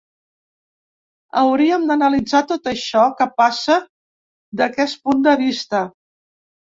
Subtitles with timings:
[1.41, 3.77] Hauríem d’analitzar tot això que passa
[4.63, 5.83] d’aquest punt de vista.